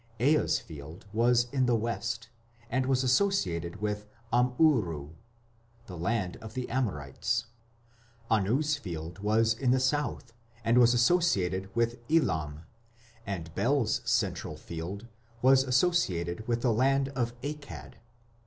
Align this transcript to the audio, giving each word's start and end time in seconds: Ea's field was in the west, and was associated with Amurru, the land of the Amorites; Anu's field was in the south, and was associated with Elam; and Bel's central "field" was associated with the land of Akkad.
Ea's 0.19 0.57
field 0.57 1.05
was 1.13 1.45
in 1.51 1.67
the 1.67 1.75
west, 1.75 2.27
and 2.71 2.87
was 2.87 3.03
associated 3.03 3.83
with 3.83 4.07
Amurru, 4.33 5.11
the 5.85 5.95
land 5.95 6.37
of 6.37 6.55
the 6.55 6.67
Amorites; 6.71 7.45
Anu's 8.31 8.77
field 8.77 9.19
was 9.19 9.53
in 9.53 9.69
the 9.69 9.79
south, 9.79 10.33
and 10.63 10.79
was 10.79 10.95
associated 10.95 11.69
with 11.75 11.99
Elam; 12.09 12.61
and 13.27 13.53
Bel's 13.53 14.01
central 14.03 14.57
"field" 14.57 15.05
was 15.43 15.63
associated 15.65 16.47
with 16.47 16.63
the 16.63 16.73
land 16.73 17.09
of 17.09 17.39
Akkad. 17.43 17.97